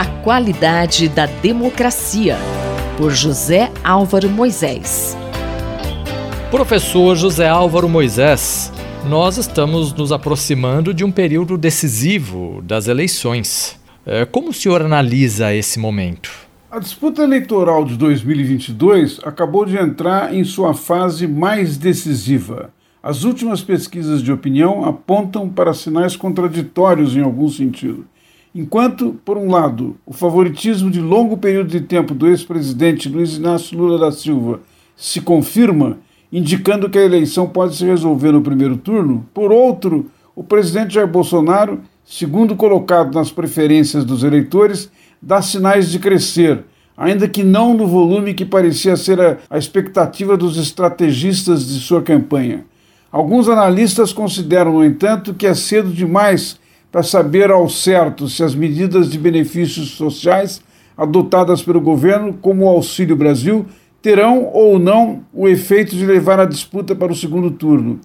[0.00, 2.38] A qualidade da democracia,
[2.96, 5.14] por José Álvaro Moisés.
[6.50, 8.72] Professor José Álvaro Moisés,
[9.06, 13.78] nós estamos nos aproximando de um período decisivo das eleições.
[14.06, 16.30] É, como o senhor analisa esse momento?
[16.70, 22.72] A disputa eleitoral de 2022 acabou de entrar em sua fase mais decisiva.
[23.02, 28.06] As últimas pesquisas de opinião apontam para sinais contraditórios em algum sentido.
[28.52, 33.78] Enquanto, por um lado, o favoritismo de longo período de tempo do ex-presidente Luiz Inácio
[33.78, 34.60] Lula da Silva
[34.96, 35.98] se confirma,
[36.32, 41.06] indicando que a eleição pode se resolver no primeiro turno, por outro, o presidente Jair
[41.06, 44.90] Bolsonaro, segundo colocado nas preferências dos eleitores,
[45.22, 46.64] dá sinais de crescer,
[46.96, 52.64] ainda que não no volume que parecia ser a, expectativa dos estrategistas de sua campanha.
[53.12, 56.59] Alguns analistas consideram, no entanto, que é cedo demais
[56.90, 60.60] para saber ao certo se as medidas de benefícios sociais
[60.96, 63.64] adotadas pelo governo, como o Auxílio Brasil,
[64.02, 68.00] terão ou não o efeito de levar a disputa para o segundo turno.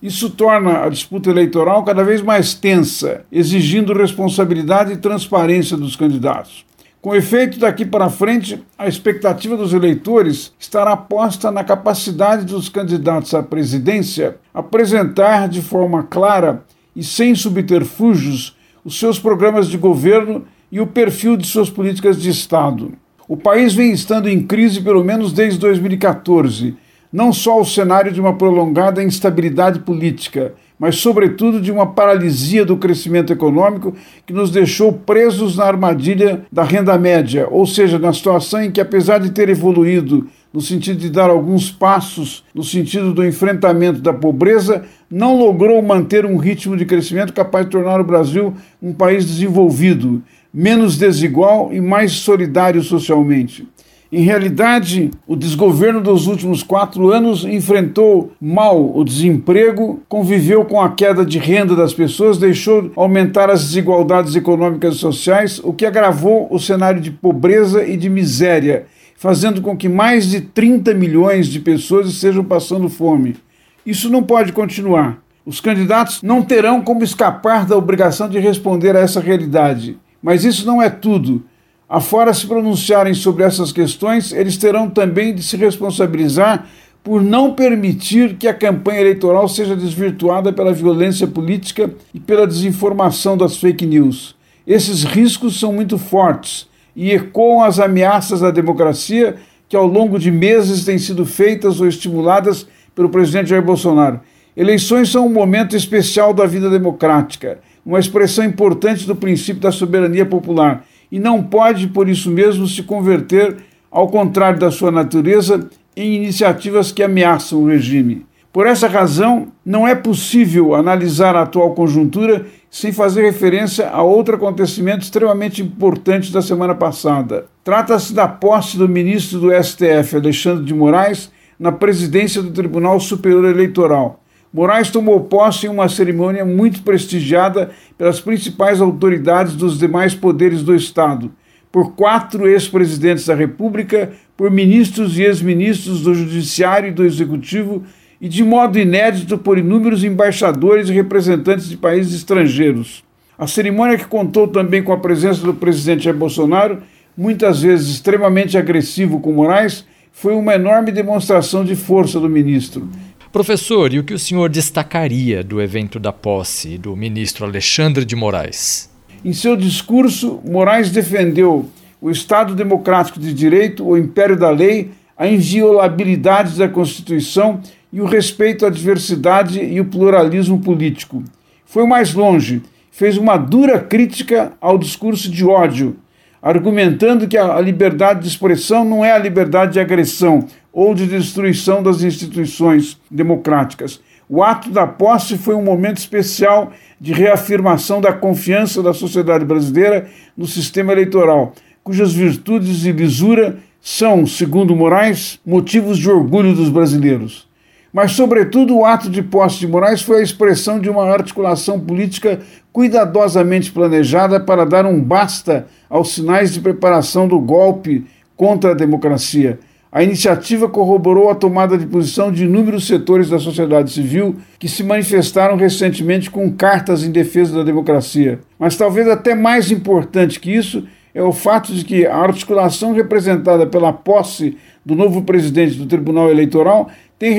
[0.00, 6.64] Isso torna a disputa eleitoral cada vez mais tensa, exigindo responsabilidade e transparência dos candidatos.
[7.00, 13.34] Com efeito, daqui para frente, a expectativa dos eleitores estará posta na capacidade dos candidatos
[13.34, 16.64] à presidência apresentar de forma clara
[16.98, 22.28] e sem subterfúgios os seus programas de governo e o perfil de suas políticas de
[22.28, 22.92] Estado.
[23.28, 26.76] O país vem estando em crise pelo menos desde 2014,
[27.12, 32.76] não só o cenário de uma prolongada instabilidade política, mas, sobretudo, de uma paralisia do
[32.76, 38.62] crescimento econômico que nos deixou presos na armadilha da renda média, ou seja, na situação
[38.62, 43.26] em que, apesar de ter evoluído no sentido de dar alguns passos no sentido do
[43.26, 48.54] enfrentamento da pobreza, não logrou manter um ritmo de crescimento capaz de tornar o Brasil
[48.80, 50.22] um país desenvolvido,
[50.54, 53.66] menos desigual e mais solidário socialmente.
[54.10, 60.92] Em realidade, o desgoverno dos últimos quatro anos enfrentou mal o desemprego, conviveu com a
[60.92, 66.48] queda de renda das pessoas, deixou aumentar as desigualdades econômicas e sociais, o que agravou
[66.50, 71.60] o cenário de pobreza e de miséria, fazendo com que mais de 30 milhões de
[71.60, 73.36] pessoas estejam passando fome.
[73.84, 75.18] Isso não pode continuar.
[75.44, 79.98] Os candidatos não terão como escapar da obrigação de responder a essa realidade.
[80.22, 81.42] Mas isso não é tudo.
[81.88, 86.66] Afora se pronunciarem sobre essas questões, eles terão também de se responsabilizar
[87.02, 93.38] por não permitir que a campanha eleitoral seja desvirtuada pela violência política e pela desinformação
[93.38, 94.36] das fake news.
[94.66, 100.30] Esses riscos são muito fortes e ecoam as ameaças à democracia que ao longo de
[100.30, 104.20] meses têm sido feitas ou estimuladas pelo presidente Jair Bolsonaro.
[104.54, 110.26] Eleições são um momento especial da vida democrática, uma expressão importante do princípio da soberania
[110.26, 113.56] popular e não pode, por isso mesmo, se converter,
[113.90, 118.26] ao contrário da sua natureza, em iniciativas que ameaçam o regime.
[118.52, 124.36] Por essa razão, não é possível analisar a atual conjuntura sem fazer referência a outro
[124.36, 127.46] acontecimento extremamente importante da semana passada.
[127.62, 133.44] Trata-se da posse do ministro do STF, Alexandre de Moraes, na presidência do Tribunal Superior
[133.44, 134.20] Eleitoral.
[134.52, 140.74] Moraes tomou posse em uma cerimônia muito prestigiada pelas principais autoridades dos demais poderes do
[140.74, 141.30] Estado,
[141.70, 147.82] por quatro ex-presidentes da República, por ministros e ex-ministros do Judiciário e do Executivo
[148.20, 153.04] e, de modo inédito, por inúmeros embaixadores e representantes de países estrangeiros.
[153.38, 156.78] A cerimônia, que contou também com a presença do presidente Jair Bolsonaro,
[157.16, 162.88] muitas vezes extremamente agressivo com Moraes, foi uma enorme demonstração de força do ministro.
[163.30, 168.16] Professor, e o que o senhor destacaria do evento da posse do ministro Alexandre de
[168.16, 168.90] Moraes?
[169.22, 171.68] Em seu discurso, Moraes defendeu
[172.00, 177.60] o Estado democrático de direito, o império da lei, a inviolabilidade da Constituição
[177.92, 181.22] e o respeito à diversidade e o pluralismo político.
[181.66, 185.96] Foi mais longe, fez uma dura crítica ao discurso de ódio,
[186.40, 190.46] argumentando que a liberdade de expressão não é a liberdade de agressão
[190.78, 194.00] ou de destruição das instituições democráticas.
[194.28, 196.70] O ato da posse foi um momento especial
[197.00, 201.52] de reafirmação da confiança da sociedade brasileira no sistema eleitoral,
[201.82, 207.48] cujas virtudes e lisura são, segundo Moraes, motivos de orgulho dos brasileiros.
[207.92, 212.38] Mas, sobretudo, o ato de posse de Moraes foi a expressão de uma articulação política
[212.70, 219.58] cuidadosamente planejada para dar um basta aos sinais de preparação do golpe contra a democracia.
[219.90, 224.84] A iniciativa corroborou a tomada de posição de inúmeros setores da sociedade civil que se
[224.84, 228.40] manifestaram recentemente com cartas em defesa da democracia.
[228.58, 233.66] Mas talvez até mais importante que isso é o fato de que a articulação representada
[233.66, 237.32] pela posse do novo presidente do Tribunal Eleitoral tem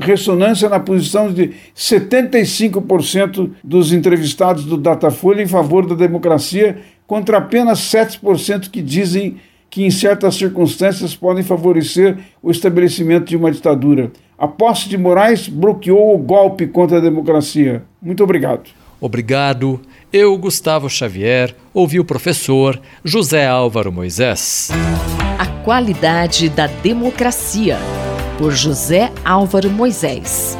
[0.00, 7.78] ressonância na posição de 75% dos entrevistados do Datafolha em favor da democracia, contra apenas
[7.78, 9.36] 7% que dizem
[9.76, 14.10] que, em certas circunstâncias, podem favorecer o estabelecimento de uma ditadura.
[14.38, 17.82] A posse de Moraes bloqueou o golpe contra a democracia.
[18.00, 18.70] Muito obrigado.
[18.98, 19.78] Obrigado.
[20.10, 24.70] Eu, Gustavo Xavier, ouvi o professor José Álvaro Moisés.
[25.38, 27.76] A qualidade da democracia,
[28.38, 30.56] por José Álvaro Moisés.